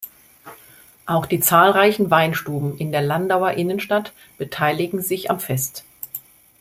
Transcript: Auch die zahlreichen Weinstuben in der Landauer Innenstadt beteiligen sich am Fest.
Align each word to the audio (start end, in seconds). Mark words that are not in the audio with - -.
Auch 1.05 1.27
die 1.27 1.39
zahlreichen 1.41 2.09
Weinstuben 2.09 2.75
in 2.79 2.91
der 2.91 3.03
Landauer 3.03 3.51
Innenstadt 3.51 4.13
beteiligen 4.39 5.03
sich 5.03 5.29
am 5.29 5.39
Fest. 5.39 5.83